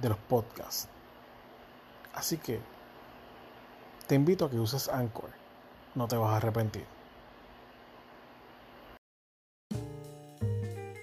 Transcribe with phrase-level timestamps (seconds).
[0.00, 0.88] de los podcasts.
[2.14, 2.60] Así que
[4.06, 5.30] te invito a que uses Anchor.
[5.94, 6.84] No te vas a arrepentir.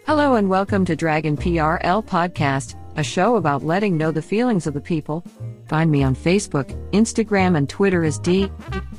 [0.05, 4.73] Hello and welcome to Dragon PRL Podcast, a show about letting know the feelings of
[4.73, 5.23] the people.
[5.67, 8.51] Find me on Facebook, Instagram, and Twitter as D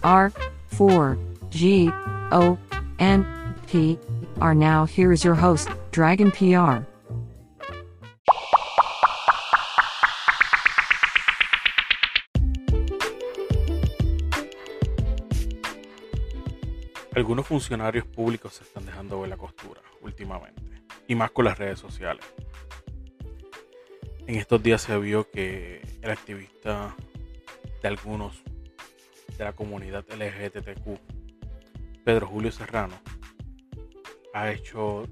[0.04, 0.32] R
[0.68, 1.18] 4
[1.50, 1.90] G
[2.30, 2.56] O
[3.00, 3.26] N
[3.66, 3.98] P
[4.40, 4.54] R.
[4.54, 6.88] Now, here is your host, Dragon PR.
[17.30, 21.78] Algunos funcionarios públicos se están dejando ver la costura últimamente, y más con las redes
[21.78, 22.24] sociales.
[24.26, 26.96] En estos días se vio que el activista
[27.80, 28.42] de algunos
[29.38, 30.98] de la comunidad LGBTQ,
[32.04, 33.00] Pedro Julio Serrano,
[34.34, 35.04] ha hecho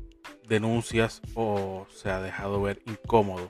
[0.48, 3.48] denuncias o se ha dejado ver incómodo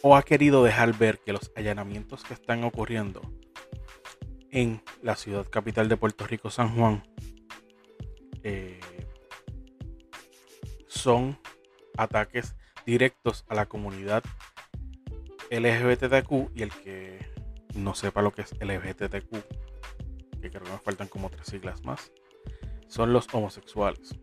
[0.00, 3.20] o ha querido dejar ver que los allanamientos que están ocurriendo
[4.50, 7.02] en la ciudad capital de Puerto Rico, San Juan,
[8.42, 8.80] eh,
[10.86, 11.38] son
[11.96, 12.56] ataques
[12.86, 14.22] directos a la comunidad
[15.50, 17.18] LGBTQ y el que
[17.74, 19.30] no sepa lo que es LGBTQ,
[20.40, 22.12] que creo que me faltan como tres siglas más,
[22.88, 24.18] son los homosexuales.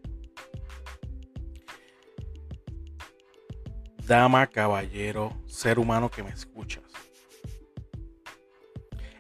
[4.06, 6.84] Dama, caballero, ser humano que me escuchas.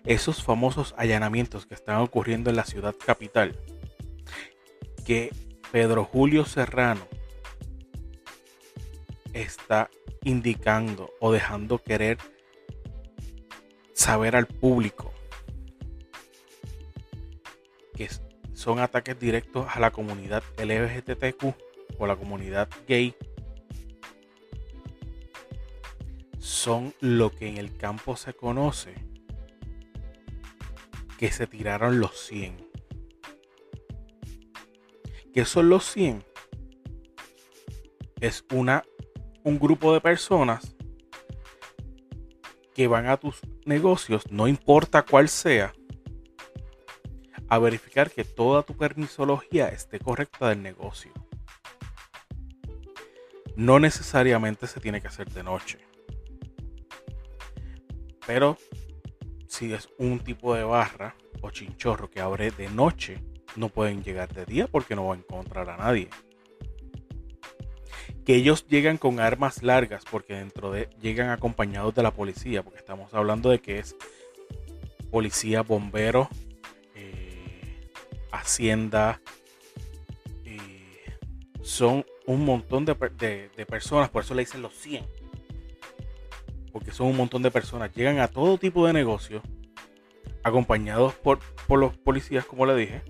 [0.06, 3.59] Esos famosos allanamientos que están ocurriendo en la ciudad capital
[5.07, 5.34] que
[5.72, 7.07] Pedro Julio Serrano
[9.31, 9.90] está
[10.25, 12.18] indicando o dejando querer
[13.94, 15.13] saber al público
[17.95, 18.09] que
[18.53, 21.56] son ataques directos a la comunidad LGBTQ
[21.97, 23.16] o la comunidad gay
[26.38, 28.94] son lo que en el campo se conoce
[31.18, 32.66] que se tiraron los 100
[35.38, 36.25] ¿Qué son los 100?
[38.20, 38.84] Es una,
[39.44, 40.75] un grupo de personas
[42.74, 45.74] que van a tus negocios, no importa cuál sea,
[47.50, 51.12] a verificar que toda tu permisología esté correcta del negocio.
[53.56, 55.78] No necesariamente se tiene que hacer de noche.
[58.25, 58.58] Pero
[59.48, 63.24] si es un tipo de barra o chinchorro que abre de noche,
[63.57, 66.09] no pueden llegar de día porque no va a encontrar a nadie.
[68.25, 72.79] Que ellos llegan con armas largas porque dentro de llegan acompañados de la policía, porque
[72.79, 73.95] estamos hablando de que es
[75.12, 76.29] policía, bombero,
[76.95, 77.90] eh,
[78.31, 79.22] hacienda,
[81.68, 82.95] son un montón de,
[83.66, 85.06] personas, por eso le dicen los 100,
[86.72, 89.44] porque son un montón de personas, llegan a todo tipo de negocios,
[90.44, 93.01] acompañados por, por los policías, como le dije,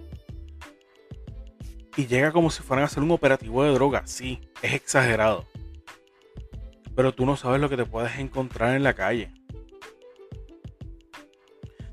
[1.97, 4.03] y llega como si fueran a hacer un operativo de droga.
[4.05, 5.45] Sí, es exagerado.
[6.95, 9.33] Pero tú no sabes lo que te puedes encontrar en la calle.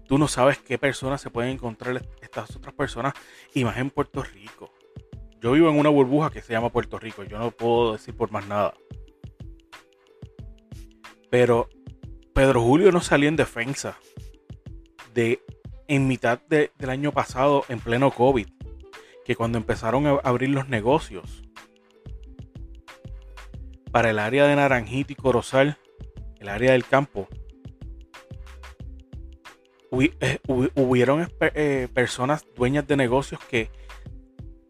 [0.07, 3.15] Tú no sabes qué personas se pueden encontrar estas otras personas
[3.55, 4.71] y más en Puerto Rico.
[5.41, 7.25] Yo vivo en una burbuja que se llama Puerto Rico.
[7.25, 8.75] Yo no puedo decir por más nada.
[11.31, 11.71] Pero
[12.35, 13.97] Pedro Julio no salió en defensa
[15.15, 15.41] de
[15.89, 18.54] en mitad del año pasado, en pleno COVID
[19.25, 21.43] que cuando empezaron a abrir los negocios
[23.91, 25.79] para el área de Naranjito y Corozal,
[26.41, 27.29] el área del campo,
[29.93, 33.71] eh, hubieron eh, personas dueñas de negocios que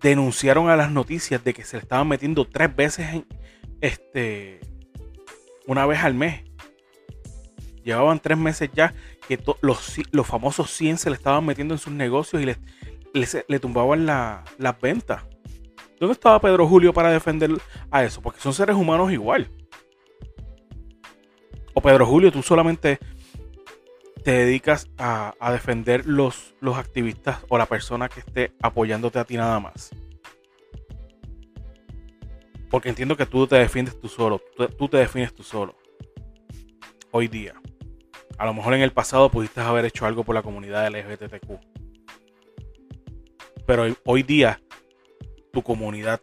[0.01, 3.27] denunciaron a las noticias de que se le estaban metiendo tres veces en
[3.81, 4.61] este
[5.67, 6.43] una vez al mes.
[7.83, 8.95] Llevaban tres meses ya
[9.27, 12.47] que los, los, famosos 100 se le estaban metiendo en sus negocios y
[13.15, 15.23] le, tumbaban las ventas.
[15.99, 17.51] ¿Dónde estaba Pedro Julio para defender
[17.91, 18.21] a eso?
[18.21, 19.51] Porque son seres humanos igual.
[21.73, 22.99] O Pedro Julio, tú solamente
[24.23, 29.37] te dedicas a, defender los, los activistas o la persona que esté apoyándote a ti
[29.37, 29.91] nada más.
[32.71, 34.41] Porque entiendo que tú te defiendes tú solo,
[34.79, 35.77] tú, te defines tú solo.
[37.13, 37.55] Hoy día.
[38.37, 41.74] A lo mejor en el pasado pudiste haber hecho algo por la comunidad LGBTQ.
[43.67, 44.61] Pero hoy, día,
[45.53, 46.21] tu comunidad,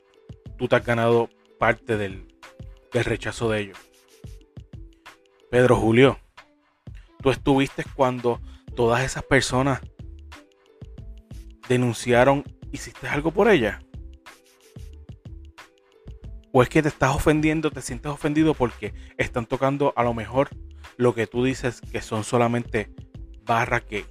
[0.57, 2.27] tú te has ganado parte del,
[2.93, 3.77] rechazo de ellos.
[5.49, 6.19] Pedro Julio,
[7.21, 8.39] tú estuviste cuando
[8.75, 9.81] todas esas personas
[11.67, 13.83] denunciaron, hiciste algo por ellas.
[16.53, 20.49] ¿O es que te estás ofendiendo, te sientes ofendido porque están tocando a lo mejor
[20.97, 22.93] lo que tú dices que son solamente
[23.45, 24.05] barra que?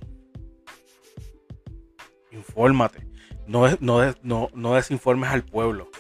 [2.33, 3.10] Infórmate.
[3.50, 5.91] No, no, no, no desinformes al pueblo.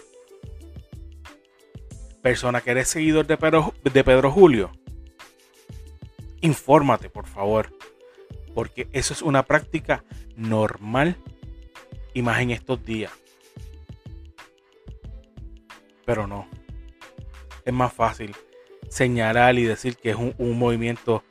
[2.22, 4.70] Persona que eres seguidor de Pedro, de Pedro Julio.
[6.40, 7.70] Infórmate, por favor.
[8.54, 10.04] Porque eso es una práctica
[10.36, 11.16] normal
[12.14, 13.10] y más en estos días
[16.10, 16.48] pero no.
[17.64, 18.34] Es más fácil
[18.88, 21.22] señalar y decir que es un, movimiento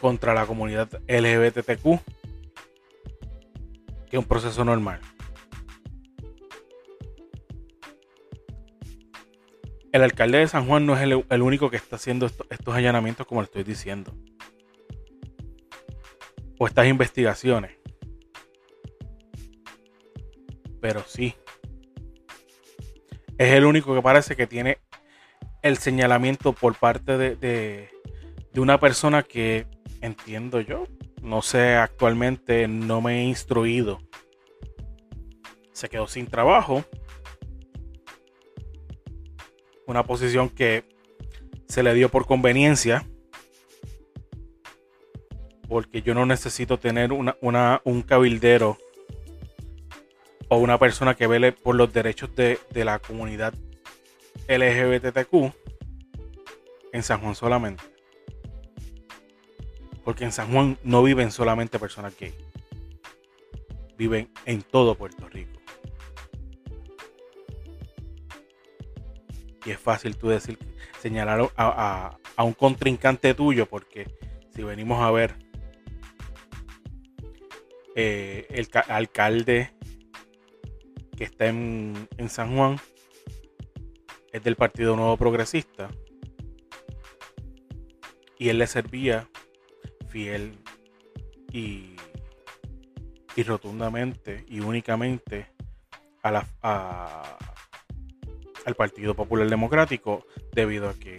[0.00, 2.15] contra la comunidad LGBTQ
[4.16, 4.98] que un proceso normal.
[9.92, 13.42] El alcalde de San Juan no es el, único que está haciendo estos allanamientos como
[13.42, 14.14] le estoy diciendo.
[16.58, 17.72] O estas investigaciones.
[20.80, 21.34] Pero sí,
[23.36, 24.78] es el único que parece que tiene
[25.60, 27.90] el señalamiento por parte de,
[28.56, 29.66] una persona que
[30.00, 30.86] entiendo yo,
[31.20, 34.05] no sé, actualmente no me he instruido.
[35.76, 36.86] Se quedó sin trabajo.
[39.86, 40.84] Una posición que
[41.68, 43.06] se le dio por conveniencia.
[45.68, 48.78] Porque yo no necesito tener una, un cabildero
[50.48, 53.52] o una persona que vele por los derechos de, la comunidad
[54.48, 55.52] LGBTQ
[56.94, 57.84] en San Juan solamente.
[60.06, 62.32] Porque en San Juan no viven solamente personas gay.
[63.98, 65.55] Viven en todo Puerto Rico.
[69.66, 70.58] Y es fácil tú decir,
[71.00, 74.06] señalar a, un contrincante tuyo, porque
[74.54, 75.34] si venimos a ver
[77.96, 79.72] eh, el alcalde
[81.16, 82.76] que está en, San Juan
[84.32, 85.88] es del Partido Nuevo Progresista
[88.38, 89.28] y él le servía
[90.08, 90.58] fiel
[91.50, 91.96] y,
[93.34, 95.48] y rotundamente y únicamente
[96.22, 97.38] a la,
[98.66, 101.16] al Partido Popular Democrático debido a que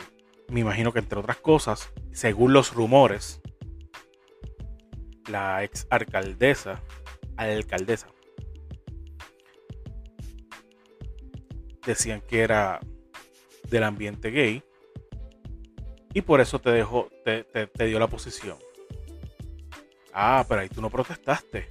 [0.49, 3.41] me imagino que entre otras cosas, según los rumores,
[5.29, 6.81] la ex alcaldesa,
[7.37, 8.07] alcaldesa
[11.85, 12.81] decían que era
[13.69, 14.61] del ambiente gay
[16.13, 17.45] y por eso te dejó, te,
[17.85, 18.57] dio la posición.
[20.11, 21.69] Ah, pero ahí tú no protestaste.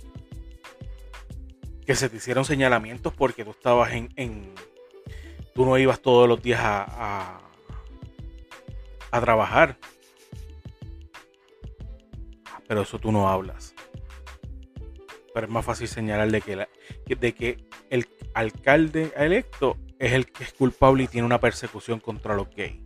[1.85, 4.55] Que se te hicieron señalamientos porque tú estabas en
[5.57, 7.41] tú no ibas todos los días a,
[9.11, 9.79] a, trabajar.
[12.45, 13.75] Ah, pero eso tú no hablas.
[15.33, 16.69] Pero es más fácil señalar de que,
[17.17, 22.37] de que el alcalde electo es el que es culpable y tiene una persecución contra
[22.37, 22.83] los gays.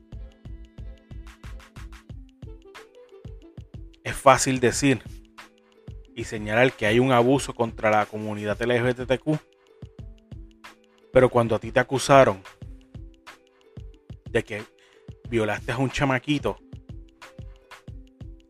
[4.04, 5.02] Es fácil decir
[6.14, 9.40] y señalar que hay un abuso contra la comunidad LGBTQ,
[11.12, 12.40] pero cuando a ti te acusaron
[14.30, 14.62] de que
[15.28, 16.58] violaste a un chamaquito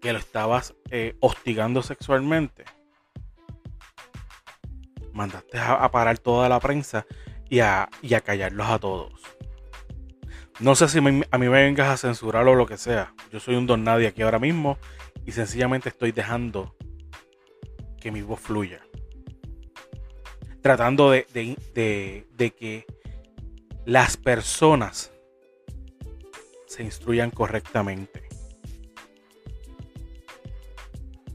[0.00, 2.64] que lo estabas eh, hostigando sexualmente,
[5.12, 7.06] mandaste a parar toda la prensa
[7.50, 7.88] y a,
[8.24, 9.12] callarlos a todos.
[10.60, 13.12] No sé si a mí me vengas a censurar o lo que sea.
[13.32, 14.78] Yo soy un don nadie aquí ahora mismo
[15.26, 16.76] y sencillamente estoy dejando
[18.00, 18.80] que mi voz fluya.
[20.62, 22.86] Tratando de, de que
[23.84, 25.12] las personas
[26.70, 28.28] se instruyan correctamente.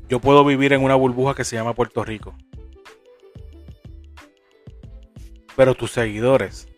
[0.08, 2.34] Yo puedo vivir en una burbuja que se llama Puerto Rico.
[5.58, 6.70] Pero tus seguidores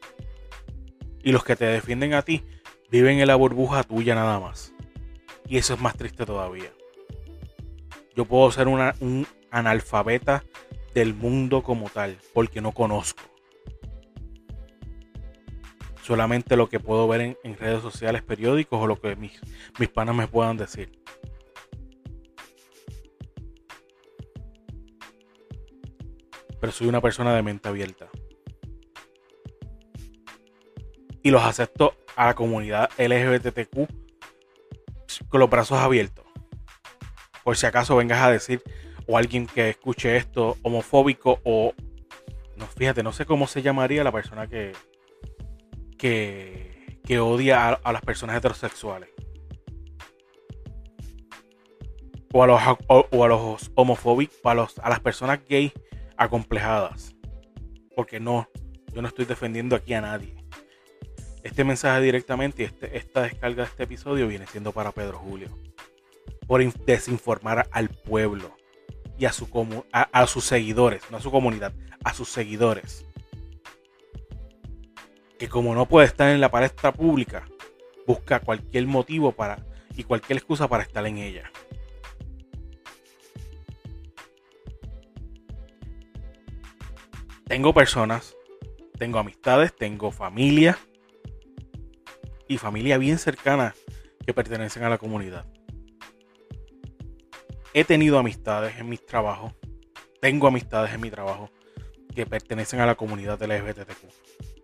[1.22, 2.46] y los que te defienden a ti
[2.90, 4.74] viven en la burbuja tuya nada más.
[5.48, 6.74] Y eso es más triste todavía.
[8.16, 10.44] Yo puedo ser un analfabeta
[10.96, 13.22] del mundo como tal, porque no conozco.
[16.08, 19.42] Solamente lo que puedo ver en, redes sociales, periódicos o lo que mis,
[19.78, 20.90] mis panas me puedan decir.
[26.62, 28.08] Pero soy una persona de mente abierta.
[31.24, 33.76] Y los acepto a la comunidad LGBTQ
[35.28, 36.24] con los brazos abiertos.
[37.44, 38.64] Por si acaso vengas a decir,
[39.08, 41.74] o alguien que escuche esto homofóbico o
[42.56, 44.72] no fíjate, no sé cómo se llamaría la persona que
[45.98, 49.10] que, que odia a, las personas heterosexuales.
[52.34, 55.74] O a los, o, a los homofóbicos, a, los, a las personas gays
[56.18, 57.16] acomplejadas.
[57.96, 58.48] Porque no,
[58.94, 60.36] yo no estoy defendiendo aquí a nadie.
[61.44, 65.50] Este mensaje directamente y este, esta descarga de este episodio viene siendo para Pedro Julio.
[66.46, 68.56] Por desinformar al pueblo
[69.18, 69.48] y a, su
[69.92, 71.74] a, sus seguidores, no a su comunidad,
[72.04, 73.07] a sus seguidores.
[75.38, 77.48] Que como no puede estar en la palestra pública,
[78.06, 79.66] busca cualquier motivo para
[79.96, 81.52] y cualquier excusa para estar en ella.
[87.46, 88.36] Tengo personas,
[88.98, 90.78] tengo amistades, tengo familia
[92.48, 93.74] y familia bien cercana
[94.26, 95.46] que pertenecen a la comunidad
[97.80, 99.54] he tenido amistades en mis trabajos,
[100.20, 101.52] tengo amistades en mi trabajo
[102.16, 104.57] que pertenecen a la comunidad LGBTQ.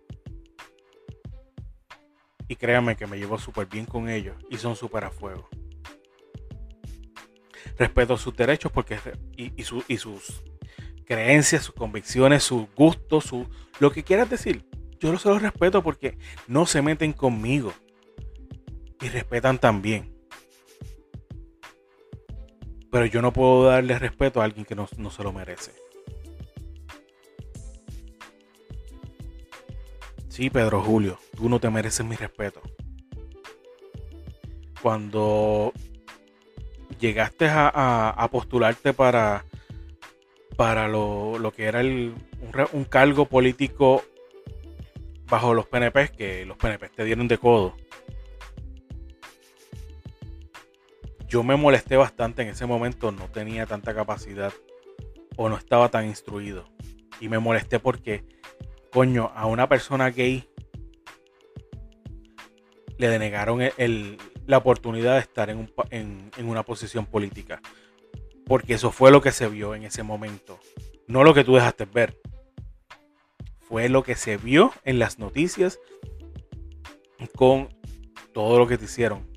[2.48, 5.48] Y créanme que me llevo súper bien con ellos y son súper a fuego.
[7.78, 8.98] Respeto sus derechos porque
[9.36, 10.42] y, y, y sus
[11.04, 13.46] creencias, sus convicciones, sus gustos, su,
[13.80, 14.64] lo que quieras decir.
[15.00, 17.72] Yo los respeto porque no se meten conmigo.
[19.02, 20.14] Y respetan también.
[22.90, 25.72] Pero yo no puedo darle respeto a alguien que no, se lo merece.
[30.34, 32.60] Sí, Pedro Julio, tú no te mereces mi respeto.
[34.82, 35.72] Cuando
[36.98, 39.44] llegaste a, postularte para,
[40.56, 44.02] para lo, que era el, un, un, cargo político
[45.26, 47.76] bajo los PNP, que los PNP te dieron de codo,
[51.28, 54.52] yo me molesté bastante en ese momento, no tenía tanta capacidad
[55.36, 56.68] o no estaba tan instruido.
[57.20, 58.33] Y me molesté porque,
[58.94, 60.48] coño, a una persona gay
[62.96, 63.60] le denegaron
[64.46, 67.60] la oportunidad de estar en, en una posición política.
[68.46, 70.60] Porque eso fue lo que se vio en ese momento.
[71.08, 72.16] No lo que tú dejaste ver.
[73.68, 75.80] Fue lo que se vio en las noticias
[77.34, 77.74] con
[78.32, 79.28] todo lo que te hicieron.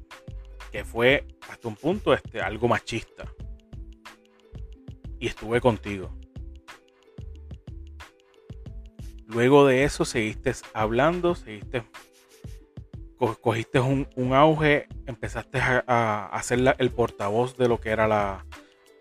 [0.72, 3.26] Que fue hasta un punto este, algo machista.
[5.20, 6.17] Y estuve contigo.
[9.28, 11.84] Luego de eso seguiste hablando, seguiste,
[13.18, 18.46] cogiste un, auge, empezaste a, a ser el portavoz de lo que era la,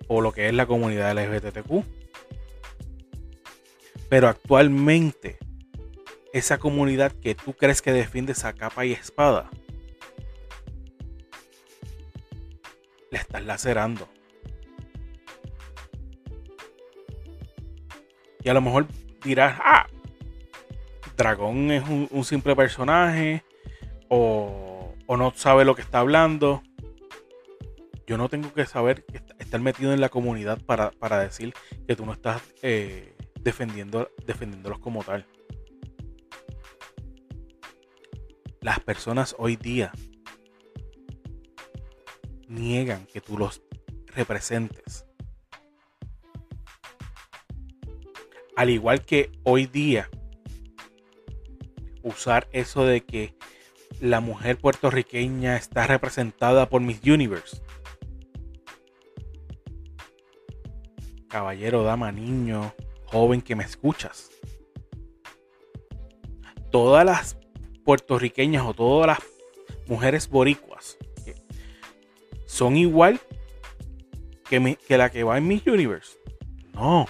[0.09, 1.85] o lo que es la comunidad LGBTQ.
[4.09, 5.39] Pero actualmente,
[6.33, 9.51] esa comunidad que tú crees que defiendes a capa y espada,
[13.11, 14.09] le estás lacerando.
[18.43, 18.87] Y a lo mejor
[19.25, 19.87] dirás, ah,
[21.17, 23.43] Dragón es un, simple personaje
[24.09, 26.63] o, o, no sabe lo que está hablando.
[28.07, 29.05] Yo no tengo que saber,
[29.39, 31.55] estar metido en la comunidad para, decir
[31.89, 35.27] que tú no estás eh, defendiendo, defendiéndolos como tal.
[38.61, 39.93] Las personas hoy día
[42.49, 43.63] niegan que tú los
[44.09, 45.07] representes.
[48.57, 50.09] Al igual que hoy día,
[52.07, 53.35] usar eso de que
[54.01, 57.63] la mujer puertorriqueña está representada por Miss Universe.
[61.29, 62.73] Caballero, dama, niño,
[63.07, 64.31] joven que me escuchas.
[66.71, 67.37] Todas las
[67.85, 69.19] puertorriqueñas o todas las
[69.89, 70.97] mujeres boricuas
[72.47, 73.21] son igual
[74.49, 76.19] que, que la que va en Miss Universe.
[76.73, 77.07] No.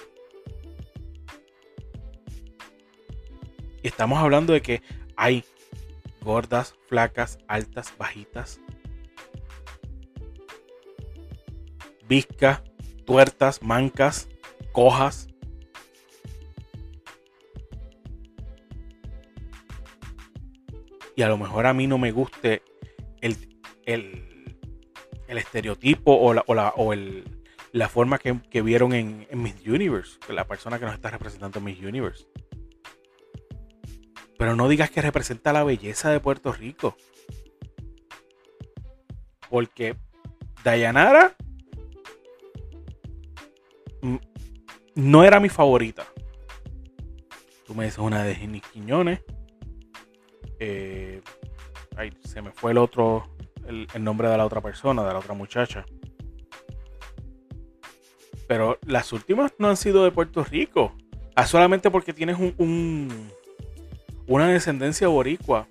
[3.87, 4.83] Estamos hablando de que
[5.17, 5.45] hay
[6.21, 8.61] gordas, flacas, altas, bajitas,
[12.09, 12.63] viscas,
[13.05, 14.29] tuertas, mancas,
[14.73, 15.29] cojas.
[21.15, 22.63] Y a lo mejor a mí no me guste
[23.21, 23.37] el,
[23.87, 24.27] el
[25.29, 27.25] el estereotipo o la, o la, o el,
[27.91, 31.65] forma que, que vieron en, en, Miss Universe, la persona que nos está representando en
[31.65, 32.27] Miss Universe.
[34.39, 36.97] Pero no digas que representa la belleza de Puerto Rico.
[39.49, 39.97] Porque
[40.65, 41.37] Dayanara
[44.95, 46.07] no era mi favorita.
[47.67, 49.21] Tú me dices una de Jenny Quiñones.
[50.59, 51.21] Eh,
[51.97, 53.29] ay, se me fue el otro,
[53.67, 55.85] el, nombre de la otra persona, de la otra muchacha.
[58.49, 60.95] Pero las últimas no han sido de Puerto Rico.
[61.35, 63.31] Ah, solamente porque tienes un,
[64.27, 65.69] una descendencia boricua.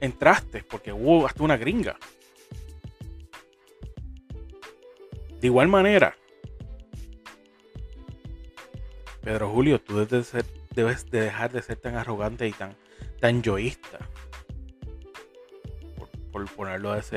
[0.00, 1.96] Entraste, porque hubo hasta una gringa.
[5.40, 6.16] De igual manera,
[9.22, 12.76] Pedro Julio, tú debes de, dejar de ser tan arrogante y tan,
[13.20, 13.98] tan yoísta.
[16.32, 17.16] Por, ponerlo de ese,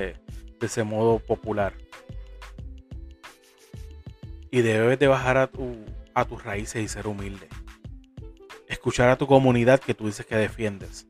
[0.60, 1.74] de ese modo popular.
[4.51, 7.48] Y debes de bajar a tus raíces y ser humilde.
[8.86, 11.08] Escuchar a tu comunidad que tú dices que defiendes.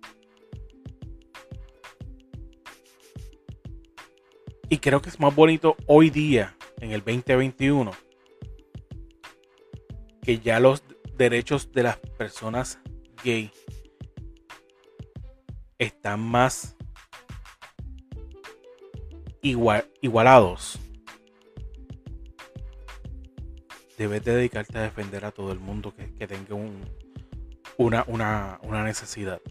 [4.70, 7.92] Y creo que es más bonito hoy día, en el 2021,
[10.22, 10.86] que ya los
[11.18, 12.80] derechos de las personas
[13.26, 13.52] gay
[15.78, 16.78] están más
[19.42, 20.80] igual, igualados.
[23.98, 27.05] Debes de dedicarte a defender a todo el mundo que, que tenga un,
[27.78, 29.42] una, una, una necesidad.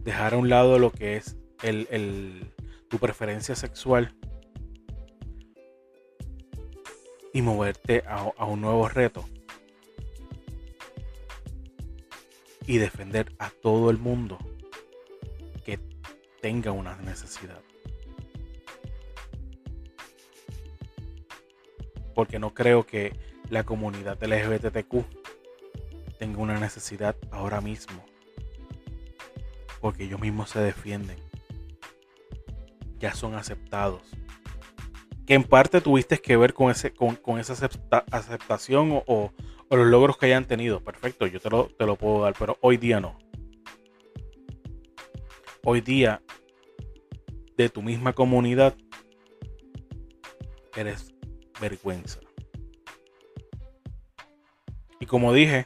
[0.00, 2.52] Dejar a un lado lo que es el, el,
[2.88, 4.14] tu preferencia sexual
[7.32, 9.24] y moverte a, a, un nuevo reto
[12.66, 14.38] y defender a todo el mundo
[15.64, 15.78] que
[16.40, 17.60] tenga una necesidad.
[22.14, 25.04] Porque no creo que la comunidad LGBTQ
[26.18, 28.02] tenga una necesidad ahora mismo.
[29.78, 31.18] Porque ellos mismos se defienden.
[32.98, 34.00] Ya son aceptados.
[35.26, 39.32] Que en parte tuviste que ver con, ese, con, esa acepta, aceptación o, o,
[39.68, 40.80] o, los logros que hayan tenido.
[40.80, 43.18] Perfecto, yo te lo, te lo puedo dar, pero hoy día no.
[45.62, 46.22] Hoy día,
[47.58, 48.74] de tu misma comunidad,
[50.74, 51.12] eres
[51.60, 52.18] vergüenza.
[55.02, 55.64] Y como dije,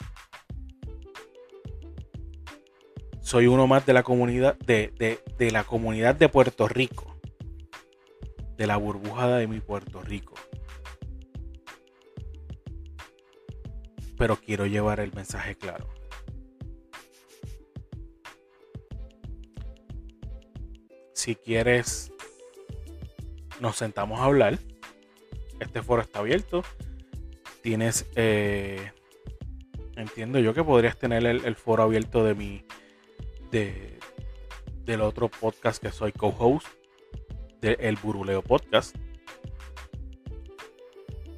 [3.20, 7.18] soy uno más de la comunidad de, de, de, la comunidad de Puerto Rico.
[8.57, 10.33] De la burbuja de mi Puerto Rico.
[14.16, 15.87] Pero quiero llevar el mensaje claro.
[21.12, 22.11] Si quieres,
[23.61, 24.59] nos sentamos a hablar.
[25.61, 26.62] Este foro está abierto.
[27.61, 28.92] Tienes eh,
[29.97, 32.65] entiendo yo que podrías tener el, el foro abierto de mi
[33.51, 33.99] de
[34.85, 36.67] del otro podcast que soy co-host
[37.61, 38.95] de El Buruleo Podcast.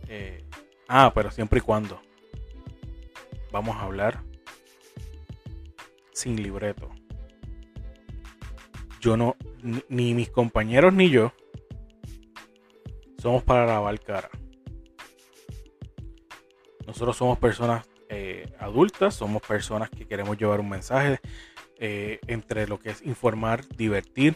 [0.08, 0.44] Eh,
[0.88, 2.00] ah, pero siempre y cuando
[3.50, 4.22] vamos a hablar
[6.12, 6.90] sin libreto.
[9.00, 11.32] Yo no, ni, ni mis compañeros ni yo
[13.18, 14.30] somos para lavar cara.
[16.86, 21.20] Nosotros somos personas eh, adultas, somos personas que queremos llevar un mensaje
[21.78, 24.34] eh, entre lo que es informar, divertir.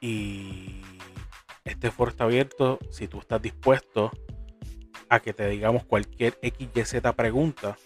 [0.00, 0.80] Y
[1.64, 4.10] este foro está abierto si tú estás dispuesto
[5.08, 7.76] a que te digamos cualquier XYZ pregunta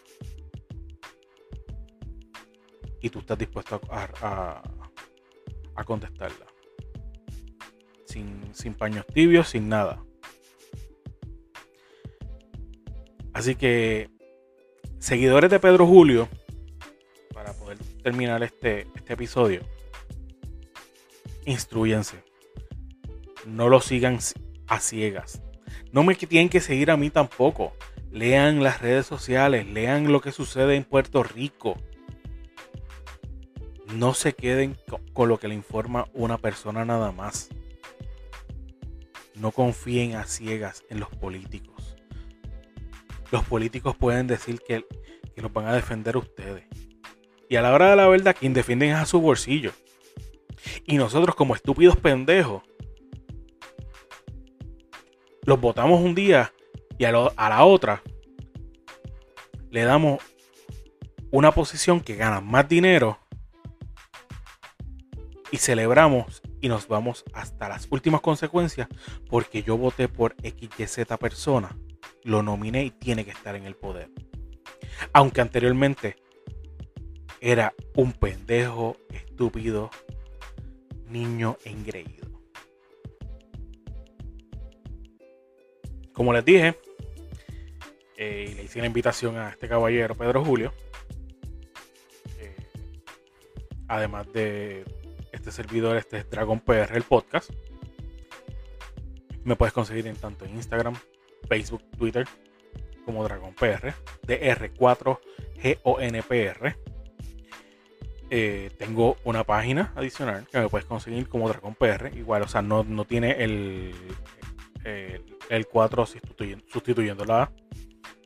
[3.02, 4.62] y tú estás dispuesto a, a,
[5.74, 6.46] a contestarla.
[8.06, 10.05] Sin, sin paños tibios, sin nada.
[13.36, 14.08] Así que,
[14.98, 16.26] seguidores de Pedro Julio,
[17.34, 19.60] para poder terminar este, este episodio,
[21.44, 22.24] instruyense.
[23.44, 24.20] No lo sigan
[24.68, 25.42] a ciegas.
[25.92, 27.74] No me tienen que seguir a mí tampoco.
[28.10, 31.76] Lean las redes sociales, lean lo que sucede en Puerto Rico.
[33.92, 34.78] No se queden
[35.12, 37.50] con lo que le informa una persona nada más.
[39.34, 41.75] No confíen a ciegas en los políticos
[43.30, 44.84] los políticos pueden decir que,
[45.34, 46.64] que los van a defender ustedes.
[47.48, 49.72] Y a la hora de la verdad, quien defienden es a su bolsillo.
[50.84, 52.62] Y nosotros, como estúpidos pendejos,
[55.44, 56.52] los votamos un día
[56.98, 58.02] y a, lo, a la otra
[59.70, 60.20] le damos
[61.30, 63.18] una posición que gana más dinero
[65.52, 68.88] y celebramos y nos vamos hasta las últimas consecuencias
[69.28, 71.76] porque yo voté por XYZ persona,
[72.26, 74.10] lo nominé y tiene que estar en el poder.
[75.12, 76.16] Aunque anteriormente
[77.40, 79.90] era un pendejo, estúpido,
[81.08, 82.26] niño engreído.
[86.12, 86.76] Como les dije,
[88.16, 90.72] eh, le hice la invitación a este caballero, Pedro Julio.
[92.40, 92.56] Eh,
[93.86, 94.84] además de
[95.30, 97.50] este servidor, este es Dragon PR, el podcast.
[99.44, 100.96] Me puedes conseguir en tanto Instagram,
[101.48, 102.26] Facebook, Twitter,
[103.04, 103.94] como Dragon PR,
[104.26, 106.76] DR4GONPR.
[108.28, 112.10] Eh, tengo una página adicional que me puedes conseguir como Dragon PR.
[112.16, 113.94] Igual, o sea, no, no tiene el,
[114.84, 117.52] el, 4 sustituyendo, la A.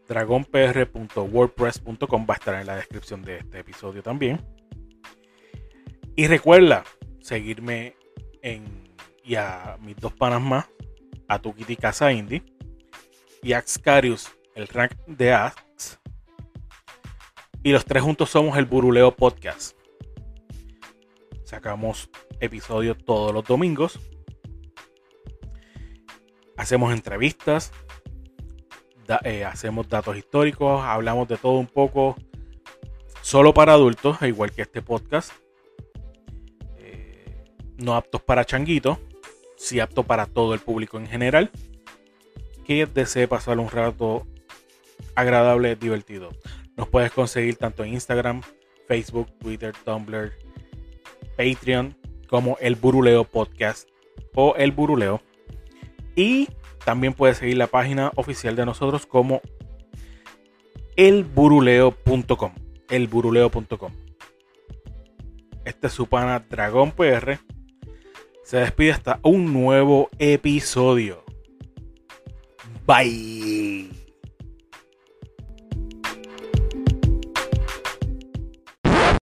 [0.09, 4.41] dragonpr.wordpress.com va a estar en la descripción de este episodio también.
[6.17, 6.83] Y recuerda
[7.21, 7.95] seguirme
[8.43, 8.91] en
[9.23, 10.67] y a mis dos panas más,
[11.29, 12.43] a Tukiti Casa Indie
[13.42, 15.98] y Axcarius, el rank de Ax.
[17.62, 19.76] Y los tres juntos somos el Buruleo Podcast.
[21.44, 22.09] Sacamos
[22.40, 23.98] episodios todos los domingos.
[26.57, 27.72] Hacemos entrevistas.
[29.24, 30.83] Eh, hacemos datos históricos.
[30.83, 32.16] Hablamos de todo un poco.
[33.22, 35.33] Solo para adultos, igual que este podcast.
[36.79, 37.44] Eh,
[37.79, 38.98] no aptos para changuitos.
[39.57, 41.50] Sí apto para todo el público en general.
[42.71, 44.29] Que desee pasar un rato
[45.17, 46.31] agradable, divertido.
[46.77, 48.43] Nos puedes conseguir tanto en Instagram,
[48.87, 50.33] Facebook, Twitter, Tumblr,
[51.37, 51.97] Patreon
[52.29, 53.89] como El Buruleo Podcast
[54.37, 55.21] o El Buruleo.
[56.15, 56.49] Y
[56.85, 59.41] también puedes seguir la página oficial de nosotros como
[60.95, 62.55] elburuleo.com.
[62.89, 63.93] Elburuleo.com.
[65.65, 67.41] Este es su pana Dragón PR.
[68.45, 71.25] Se despide hasta un nuevo episodio.
[72.90, 74.00] 拜。